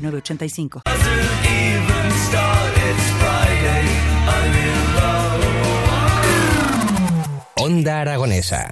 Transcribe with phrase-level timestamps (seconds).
[0.00, 0.82] 985.
[7.56, 8.70] Onda Aragonesa.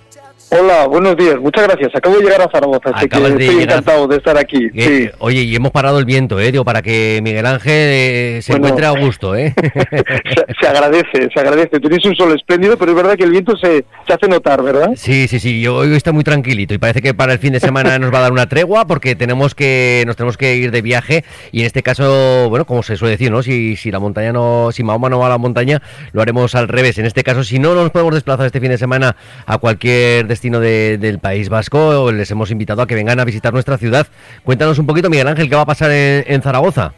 [0.57, 1.93] Hola, buenos días, muchas gracias.
[1.95, 4.69] Acabo de llegar a Zaragoza, así que estoy encantado de estar aquí.
[4.73, 6.51] Eh, oye, y hemos parado el viento, ¿eh?
[6.51, 9.53] Digo, para que Miguel Ángel eh, se encuentre a gusto, ¿eh?
[10.61, 11.79] se, agradece, se agradece.
[11.79, 14.91] Tenéis un sol espléndido, pero es verdad que el viento se, se hace notar, ¿verdad?
[14.95, 15.59] Sí, sí, sí.
[15.59, 18.19] Yo, hoy está muy tranquilito y parece que para el fin de semana nos va
[18.19, 21.65] a dar una tregua porque tenemos que nos tenemos que ir de viaje y en
[21.65, 23.43] este caso, bueno, como se suele decir, ¿no?
[23.43, 25.81] Si, si la montaña no, si Mahoma no va a la montaña,
[26.13, 26.97] lo haremos al revés.
[26.97, 30.44] En este caso, si no nos podemos desplazar este fin de semana a cualquier destino
[30.51, 32.11] del País Vasco.
[32.11, 34.07] Les hemos invitado a que vengan a visitar nuestra ciudad.
[34.43, 36.93] Cuéntanos un poquito, Miguel Ángel, qué va a pasar en, Zaragoza.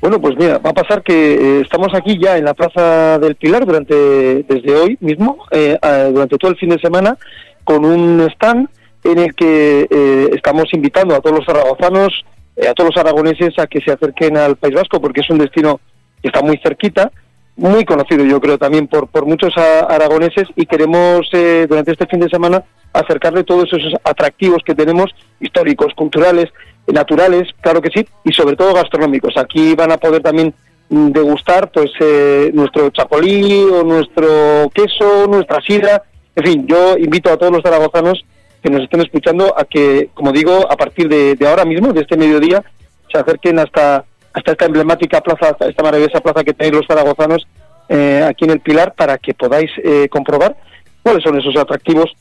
[0.00, 3.34] Bueno, pues mira, va a pasar que eh, estamos aquí ya en la Plaza del
[3.34, 3.94] Pilar durante
[4.42, 5.78] desde hoy mismo, eh,
[6.12, 7.16] durante todo el fin de semana,
[7.64, 8.68] con un stand
[9.04, 12.24] en el que eh, estamos invitando a todos los zaragozanos,
[12.58, 15.80] a todos los aragoneses a que se acerquen al País Vasco, porque es un destino
[16.20, 17.10] que está muy cerquita
[17.56, 22.20] muy conocido yo creo también por, por muchos aragoneses y queremos eh, durante este fin
[22.20, 22.62] de semana
[22.92, 26.50] acercarle todos esos atractivos que tenemos históricos, culturales,
[26.86, 29.36] naturales, claro que sí, y sobre todo gastronómicos.
[29.36, 30.54] Aquí van a poder también
[30.88, 36.02] mm, degustar pues eh, nuestro chapolí o nuestro queso, nuestra sidra,
[36.34, 38.24] en fin, yo invito a todos los zaragozanos
[38.62, 42.02] que nos estén escuchando a que, como digo, a partir de, de ahora mismo, de
[42.02, 42.62] este mediodía,
[43.10, 44.04] se acerquen hasta
[44.36, 47.48] hasta esta emblemática plaza, esta maravillosa plaza que tenéis los zaragozanos
[47.88, 50.54] eh, aquí en el Pilar para que podáis eh, comprobar
[51.02, 52.12] cuáles son esos atractivos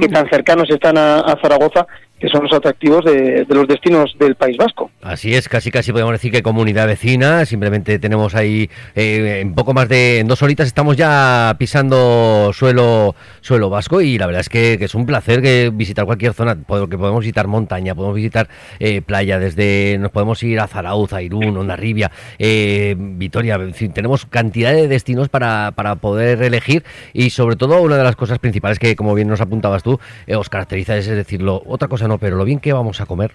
[0.00, 1.86] que tan cercanos están a, Zaragoza,
[2.18, 4.90] que son los atractivos de, los destinos del País Vasco.
[5.02, 9.74] Así es, casi casi podemos decir que comunidad vecina, simplemente tenemos ahí eh, en poco
[9.74, 14.48] más de en dos horitas estamos ya pisando suelo suelo vasco y la verdad es
[14.48, 18.48] que, es un placer que visitar cualquier zona, porque podemos visitar montaña, podemos visitar
[18.80, 23.92] eh, playa, desde nos podemos ir a Zarauz, a Irún, Ondarribia, eh, Vitoria, en fin,
[23.92, 28.38] tenemos cantidad de destinos para, para poder elegir y sobre todo una de las cosas
[28.38, 32.06] principales que como bien nos apunta apuntabas tú, eh, os caracteriza es decirlo, otra cosa
[32.08, 33.32] no, pero lo bien que vamos a comer.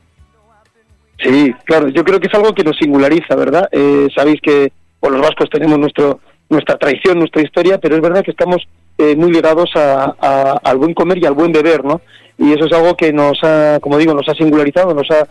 [1.19, 3.69] Sí, claro, yo creo que es algo que nos singulariza, ¿verdad?
[3.71, 6.19] Eh, sabéis que los vascos tenemos nuestro
[6.49, 8.67] nuestra tradición, nuestra historia, pero es verdad que estamos
[8.97, 12.01] eh, muy ligados a, al buen comer y al buen beber, ¿no?
[12.37, 15.27] Y eso es algo que nos ha, como digo, nos ha singularizado, nos ha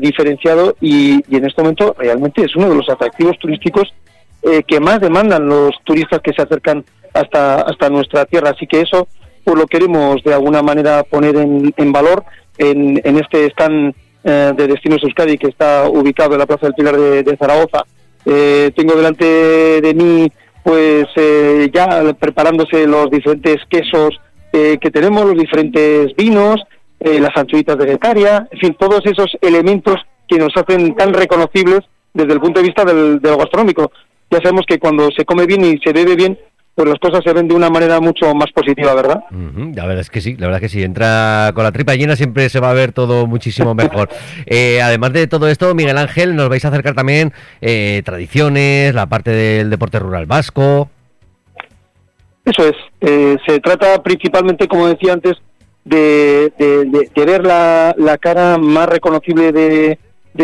[0.00, 3.92] diferenciado y, y, en este momento realmente es uno de los atractivos turísticos
[4.66, 6.82] que más demandan los turistas que se acercan
[7.12, 8.50] hasta, hasta nuestra tierra.
[8.50, 9.06] Así que eso
[9.46, 12.24] pues lo queremos de alguna manera poner en, valor
[12.58, 13.94] en, este stand
[14.24, 17.84] eh, de Destinos Euskadi que está ubicado en la Plaza del Pilar de, Zaragoza.
[18.24, 19.24] Eh, tengo delante
[19.80, 20.30] de mí
[20.64, 24.20] pues eh, ya preparándose los diferentes quesos
[24.52, 26.62] que tenemos, los diferentes vinos,
[26.98, 29.96] las anchoitas de Getaria, en fin, todos esos elementos
[30.26, 31.80] que nos hacen tan reconocibles
[32.14, 33.92] desde el punto de vista del, del gastronómico.
[34.30, 36.38] Ya sabemos que cuando se come bien y se bebe bien,
[36.76, 39.24] pues las cosas se ven de una manera mucho más positiva, ¿verdad?
[39.30, 40.82] la verdad es que sí, la verdad que sí.
[40.82, 44.10] Entra con la tripa llena siempre se va a ver todo muchísimo mejor.
[44.48, 49.06] Eh, además de todo esto, Miguel Ángel, nos vais a acercar también eh, tradiciones, la
[49.06, 50.90] parte del deporte rural vasco.
[52.44, 52.76] Eso es.
[53.00, 55.36] Eh, se trata principalmente, como decía antes,
[55.84, 56.52] de,
[57.16, 59.98] ver la, cara más reconocible de,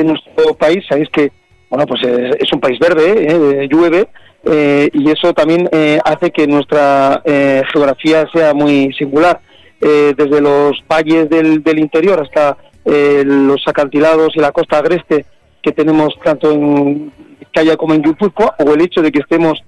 [0.05, 0.85] nuestro país.
[0.89, 1.31] Sabéis que,
[1.69, 4.09] bueno, pues es, un país verde, llueve
[4.45, 9.41] eh, y eso también eh, hace que nuestra eh, geografía sea muy singular.
[9.81, 15.25] desde los valles del, interior hasta los acantilados y la costa agreste
[15.61, 19.61] que tenemos tanto en Vizcaya como en Guipúzcoa, o el hecho de que estemos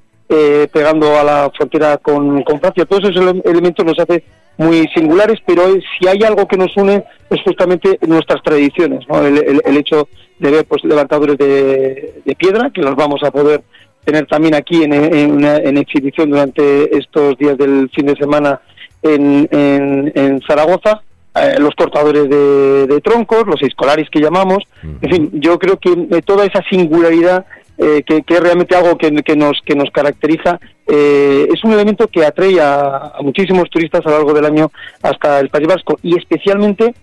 [0.73, 4.23] pegando a la frontera con, Francia, todos esos elementos nos hace
[4.57, 5.63] muy singulares, pero
[5.99, 9.21] si hay algo que nos une es justamente nuestras tradiciones, ¿no?
[9.27, 13.63] el, hecho de ver pues levantadores de, piedra, que los vamos a poder
[14.05, 18.61] tener también aquí en, en, exhibición durante estos días del fin de semana
[19.03, 21.03] en, en Zaragoza,
[21.37, 26.23] eh, los cortadores de, troncos, los escolares que llamamos, en fin, yo creo que eh,
[26.25, 27.45] toda esa singularidad
[27.77, 32.61] eh, que, es realmente algo que, nos que nos caracteriza es un elemento que atrae
[32.61, 34.71] a, muchísimos turistas a lo largo del año
[35.03, 35.99] hasta el País Vasco.
[36.03, 36.95] Y especialmente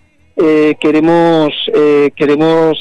[0.80, 1.52] queremos
[2.16, 2.78] queremos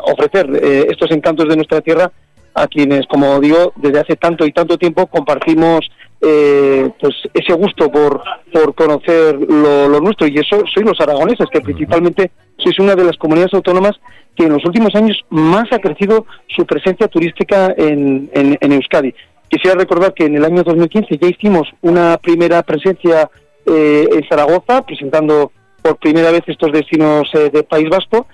[0.00, 0.50] ofrecer
[0.88, 2.10] estos encantos de nuestra tierra
[2.54, 5.90] a quienes, como digo, desde hace tanto y tanto tiempo compartimos
[6.22, 11.62] eh, pues ese gusto por, por conocer lo, nuestro y eso soy los aragoneses, que
[11.62, 13.92] principalmente sois una de las comunidades autónomas
[14.36, 19.14] que en los últimos años más ha crecido su presencia turística en, en, Euskadi.
[19.48, 23.30] Quisiera recordar que en el año 2015 ya hicimos una primera presencia
[23.66, 25.52] eh, en Zaragoza, presentando
[25.82, 28.26] por primera vez estos destinos eh, del País Vasco,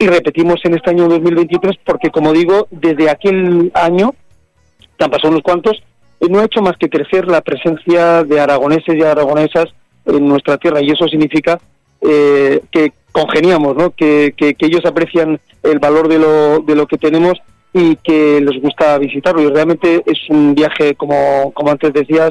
[0.00, 4.14] y repetimos en este año 2023 porque, como digo, desde aquel año,
[4.96, 5.82] que han pasado unos cuantos,
[6.26, 9.66] no ha hecho más que crecer la presencia de aragoneses y aragonesas
[10.06, 11.60] en nuestra tierra y eso significa
[12.00, 13.90] eh, que congeniamos, ¿no?
[13.90, 17.34] Que, que, ellos aprecian el valor de lo, de lo que tenemos
[17.74, 19.42] y que les gusta visitarlo.
[19.42, 22.30] Y realmente es un viaje, como, como antes decías,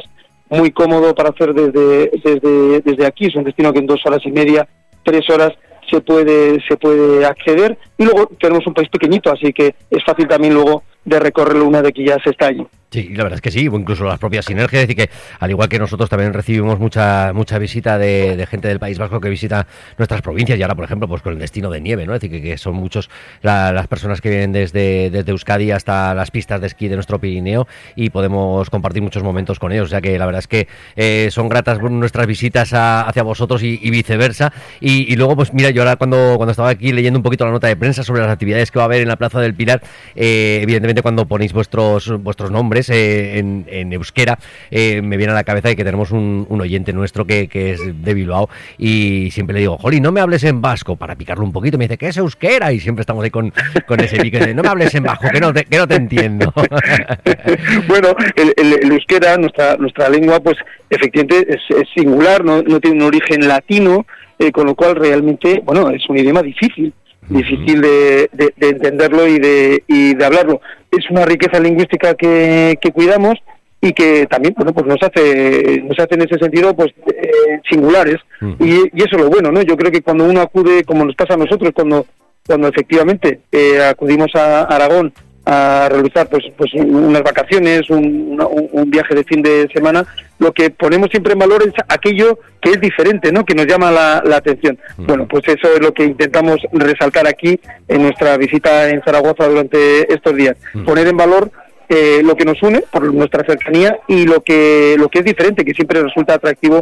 [0.49, 3.27] muy cómodo para hacer desde, desde, desde aquí.
[3.27, 4.67] Es un destino que en dos horas y media,
[5.03, 5.51] tres horas,
[5.89, 7.77] se puede, se puede acceder.
[7.97, 11.81] Y luego tenemos un país pequeñito, así que es fácil también luego de recorrerlo una
[11.81, 12.65] vez que ya se está allí.
[12.91, 15.69] Sí, la verdad es que sí, incluso las propias sinergias, es decir, que al igual
[15.69, 19.67] que nosotros también recibimos mucha mucha visita de, gente del País Vasco que visita
[19.99, 22.15] nuestras provincias y ahora, por ejemplo, pues con el destino de nieve, ¿no?
[22.15, 23.11] Es decir, que, son muchos
[23.43, 27.67] las personas que vienen desde, desde Euskadi hasta las pistas de esquí de nuestro Pirineo
[27.95, 31.29] y podemos compartir muchos momentos con ellos, o sea que la verdad es que eh,
[31.29, 34.51] son gratas nuestras visitas hacia vosotros y, viceversa.
[34.81, 37.67] Y, luego, pues mira, yo ahora cuando, cuando estaba aquí leyendo un poquito la nota
[37.67, 39.83] de prensa sobre las actividades que va a haber en la Plaza del Pilar,
[40.15, 44.37] eh, evidentemente cuando ponéis vuestros, vuestros nombres, eh, en, euskera,
[44.71, 48.49] eh, me viene a la cabeza que tenemos un, oyente nuestro que, es de Bilbao
[48.77, 51.85] y siempre le digo, Joli, no me hables en vasco, para picarlo un poquito, me
[51.85, 52.71] dice, ¿qué es euskera?
[52.71, 53.51] Y siempre estamos ahí con,
[53.87, 56.53] con ese pique no me hables en vasco, que no te, que no te entiendo.
[57.87, 60.57] bueno, el, euskera, nuestra, nuestra lengua, pues
[60.89, 64.05] efectivamente es, singular, no, tiene un origen latino,
[64.37, 66.93] eh, con lo cual realmente, bueno, es un idioma difícil
[67.29, 68.29] difícil de,
[68.59, 70.61] entenderlo y de, y de hablarlo.
[70.91, 73.35] Es una riqueza lingüística que, que cuidamos
[73.81, 78.17] y que también bueno pues nos hace nos hace en ese sentido pues eh, singulares.
[78.59, 81.15] Y, y, eso es lo bueno no yo creo que cuando uno acude como nos
[81.15, 82.05] pasa a nosotros cuando
[82.45, 85.13] cuando efectivamente eh, acudimos a Aragón
[85.51, 88.39] a realizar pues, pues unas vacaciones, un,
[88.71, 90.05] un, viaje de fin de semana,
[90.37, 93.43] lo que ponemos siempre en valor es aquello que es diferente, ¿no?
[93.43, 94.77] que nos llama la, atención.
[94.97, 100.13] Bueno, pues eso es lo que intentamos resaltar aquí en nuestra visita en Zaragoza durante
[100.13, 100.55] estos días.
[100.85, 101.49] Poner en valor
[101.87, 105.65] eh, lo que nos une por nuestra cercanía y lo que, lo que es diferente,
[105.65, 106.81] que siempre resulta atractivo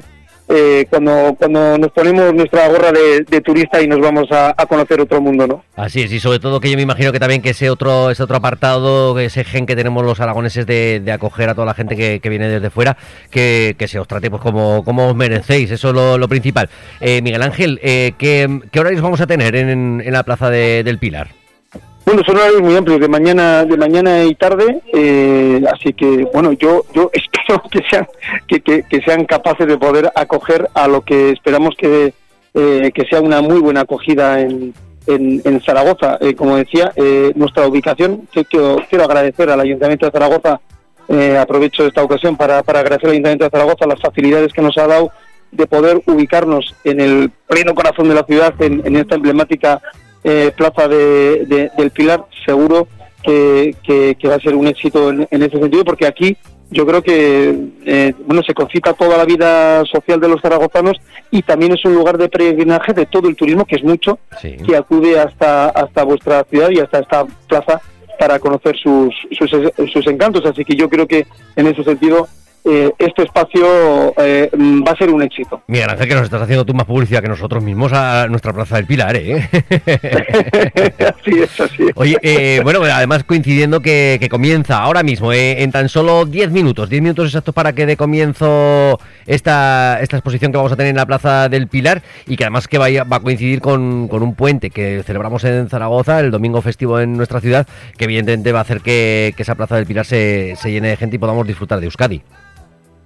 [0.49, 5.21] eh, cuando, cuando nos ponemos nuestra gorra de, turista y nos vamos a, conocer otro
[5.21, 5.63] mundo, ¿no?
[5.75, 8.23] Así es, y sobre todo que yo me imagino que también que ese otro, ese
[8.23, 12.29] otro apartado, ese gen que tenemos los aragoneses de, acoger a toda la gente que,
[12.29, 12.97] viene desde fuera,
[13.31, 16.69] que, se os trate pues como, como os merecéis, eso es lo, principal.
[16.99, 20.97] Eh, Miguel Ángel, eh, ¿qué, ¿qué, horarios vamos a tener en, en la plaza del
[20.97, 21.29] Pilar?
[22.07, 26.54] Bueno, son horarios muy amplios, de mañana, de mañana y tarde, eh, así que bueno,
[26.54, 27.36] yo, yo espero
[27.71, 28.07] que sean,
[28.47, 32.13] que, que, sean capaces de poder acoger a lo que esperamos que,
[32.54, 34.73] eh, que sea una muy buena acogida en,
[35.07, 36.18] en, Zaragoza.
[36.21, 36.92] Eh, como decía,
[37.35, 40.59] nuestra ubicación, que, quiero agradecer al Ayuntamiento de Zaragoza,
[41.39, 44.87] aprovecho esta ocasión para, para agradecer al Ayuntamiento de Zaragoza las facilidades que nos ha
[44.87, 45.11] dado
[45.51, 49.81] de poder ubicarnos en el pleno corazón de la ciudad, en, en esta emblemática
[50.23, 52.87] eh, Plaza de, del Pilar, seguro
[53.23, 53.73] que,
[54.27, 56.35] va a ser un éxito en, ese sentido, porque aquí
[56.69, 60.97] yo creo que eh, bueno se concita toda la vida social de los zaragozanos
[61.31, 64.76] y también es un lugar de peregrinaje de todo el turismo, que es mucho, que
[64.76, 67.81] acude hasta, hasta vuestra ciudad y hasta esta plaza
[68.19, 69.50] para conocer sus, sus,
[69.92, 70.45] sus encantos.
[70.45, 72.28] Así que yo creo que en ese sentido
[72.69, 75.62] eh, este espacio eh, va a ser un éxito.
[75.68, 78.76] Mira, Ángel, que nos estás haciendo tú más publicidad que nosotros mismos a nuestra Plaza
[78.76, 79.50] del Pilar, ¿eh?
[81.00, 86.26] así es, así Oye, eh, bueno, además coincidiendo que, comienza ahora mismo, en tan solo
[86.26, 90.76] 10 minutos, 10 minutos exactos para que dé comienzo esta, esta exposición que vamos a
[90.76, 94.09] tener en la Plaza del Pilar y que además que vaya, va a coincidir con,
[94.12, 97.66] un puente que celebramos en Zaragoza, el domingo festivo en nuestra ciudad,
[97.97, 101.16] que evidentemente va a hacer que, esa Plaza del Pilar se, se llene de gente
[101.16, 102.21] y podamos disfrutar de Euskadi.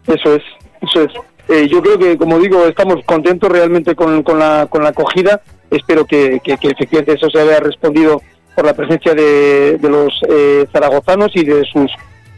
[0.08, 0.44] Eso es,
[0.82, 1.12] eso es.
[1.50, 5.42] eh, yo creo que, como digo, estamos contentos realmente con, la, con la acogida.
[5.70, 8.22] Espero que, que, efectivamente eso se haya respondido
[8.56, 11.92] por la presencia de, de los eh, zaragozanos y de sus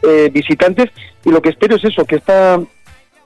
[0.04, 0.90] eh, visitantes.
[1.26, 2.62] Y lo que espero es eso, que esta,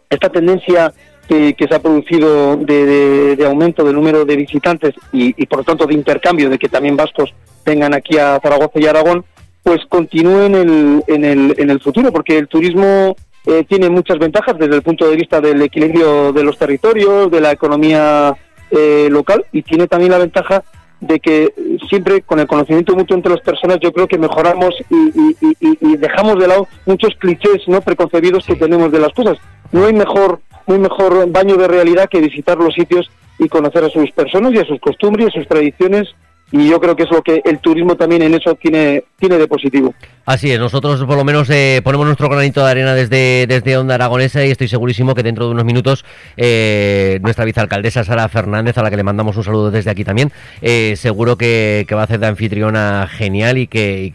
[0.09, 0.93] esta tendencia
[1.27, 5.65] que, se ha producido de, de, aumento del número de visitantes y, y, por lo
[5.65, 7.33] tanto de intercambio, de que también vascos
[7.65, 9.25] vengan aquí a Zaragoza y Aragón,
[9.61, 13.17] pues continúe en el, en el, en el futuro, porque el turismo
[13.47, 17.39] eh, tiene muchas ventajas desde el punto de vista del equilibrio de los territorios, de
[17.39, 18.35] la economía
[18.71, 20.65] eh, local y tiene también la ventaja
[20.99, 21.53] de que
[21.87, 26.47] siempre con el conocimiento mutuo entre las personas yo creo que mejoramos y, dejamos de
[26.47, 29.37] lado muchos clichés no preconcebidos que tenemos de las cosas.
[29.71, 33.89] No hay mejor, muy mejor baño de realidad que visitar los sitios y conocer a
[33.89, 36.13] sus personas y a sus costumbres, a sus tradiciones
[36.51, 39.47] y yo creo que es lo que el turismo también en eso tiene, tiene de
[39.47, 39.93] positivo.
[40.25, 43.95] Así es, nosotros por lo menos eh, ponemos nuestro granito de arena desde, desde Onda
[43.95, 46.03] Aragonesa y estoy segurísimo que dentro de unos minutos
[46.35, 50.33] eh, nuestra vicealcaldesa Sara Fernández, a la que le mandamos un saludo desde aquí también,
[50.61, 54.11] eh, seguro que, va a hacer de anfitriona genial y que,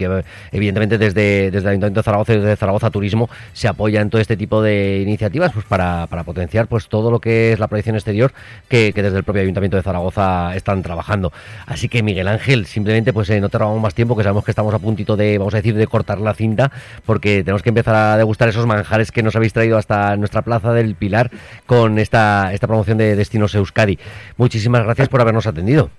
[0.53, 4.21] evidentemente desde, desde el Ayuntamiento de Zaragoza y desde Zaragoza Turismo se apoya en todo
[4.21, 7.97] este tipo de iniciativas pues para, para potenciar pues todo lo que es la proyección
[7.97, 8.33] exterior
[8.69, 11.33] que, que desde el propio Ayuntamiento de Zaragoza están trabajando.
[11.67, 14.73] Así que Miguel Ángel, simplemente pues no te robamos más tiempo, que sabemos que estamos
[14.75, 16.71] a puntito de, vamos a decir, de cortar la cinta,
[17.07, 20.73] porque tenemos que empezar a degustar esos manjares que nos habéis traído hasta nuestra plaza
[20.73, 21.31] del Pilar
[21.67, 23.99] con esta, esta promoción de Destinos Euskadi.
[24.37, 25.91] Muchísimas gracias por habernos atendido.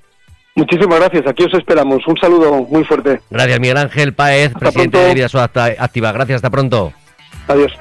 [0.56, 2.06] Muchísimas gracias, aquí os esperamos.
[2.08, 3.20] Un saludo muy fuerte.
[3.30, 5.28] Gracias, Miguel Ángel Paez, presidente de Vida
[5.80, 6.12] Activa.
[6.12, 6.94] Gracias, hasta pronto.
[7.48, 7.74] Adiós.